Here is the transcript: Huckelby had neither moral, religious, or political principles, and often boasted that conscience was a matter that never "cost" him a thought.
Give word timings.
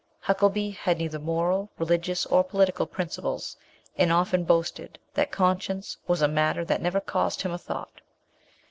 Huckelby 0.21 0.71
had 0.71 0.97
neither 0.97 1.19
moral, 1.19 1.69
religious, 1.77 2.25
or 2.25 2.43
political 2.43 2.87
principles, 2.87 3.55
and 3.99 4.11
often 4.11 4.43
boasted 4.45 4.97
that 5.13 5.29
conscience 5.31 5.95
was 6.07 6.23
a 6.23 6.27
matter 6.27 6.65
that 6.65 6.81
never 6.81 6.99
"cost" 6.99 7.43
him 7.43 7.51
a 7.51 7.59
thought. 7.59 8.01